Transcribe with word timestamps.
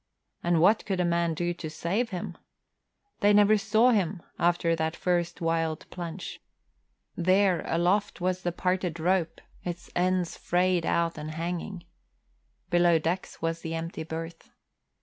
And 0.41 0.59
what 0.59 0.83
could 0.87 0.99
a 0.99 1.05
man 1.05 1.35
do 1.35 1.53
to 1.53 1.69
save 1.69 2.09
him? 2.09 2.35
They 3.19 3.33
never 3.33 3.55
saw 3.55 3.91
him 3.91 4.23
after 4.39 4.75
that 4.75 4.95
first 4.95 5.41
wild 5.41 5.87
plunge. 5.91 6.41
There, 7.15 7.61
aloft, 7.67 8.19
was 8.19 8.41
the 8.41 8.51
parted 8.51 8.99
rope, 8.99 9.39
its 9.63 9.91
ends 9.95 10.35
frayed 10.37 10.87
out 10.87 11.19
and 11.19 11.29
hanging. 11.29 11.85
Below 12.71 12.97
decks 12.97 13.43
was 13.43 13.61
the 13.61 13.75
empty 13.75 14.01
berth. 14.01 14.49